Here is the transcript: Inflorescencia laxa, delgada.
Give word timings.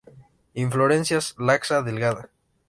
Inflorescencia 0.63 1.19
laxa, 1.49 1.81
delgada. 1.91 2.29